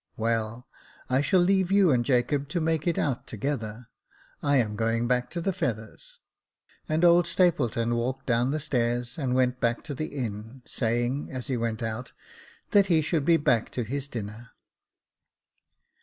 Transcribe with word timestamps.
"Well, 0.17 0.67
I 1.11 1.21
shall 1.21 1.41
leave 1.41 1.71
you 1.71 1.91
and 1.91 2.03
Jacob 2.03 2.49
to 2.49 2.59
make 2.59 2.87
it 2.87 2.97
out 2.97 3.27
together; 3.27 3.89
I 4.41 4.57
am 4.57 4.75
going 4.75 5.05
back 5.07 5.29
to 5.29 5.41
the 5.41 5.53
Feathers." 5.53 6.17
And 6.89 7.05
old 7.05 7.27
Stapleton 7.27 7.93
walked 7.93 8.25
down 8.25 8.59
stairs, 8.59 9.19
and 9.19 9.35
went 9.35 9.59
back 9.59 9.83
to 9.83 9.93
the 9.93 10.07
inn, 10.07 10.63
saying, 10.65 11.29
as 11.31 11.45
he 11.49 11.55
went 11.55 11.83
out, 11.83 12.13
that 12.71 12.87
he 12.87 13.01
should 13.03 13.25
be 13.25 13.37
back 13.37 13.71
to 13.73 13.83
his 13.83 14.07
dinner. 14.07 14.49